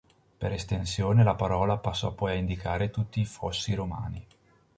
Per 0.39 0.51
estensione 0.51 1.23
la 1.23 1.35
parola 1.35 1.77
passò 1.77 2.11
poi 2.13 2.31
a 2.31 2.33
indicare 2.33 2.89
tutti 2.89 3.19
i 3.19 3.25
fossi 3.25 3.75
romani. 3.75 4.25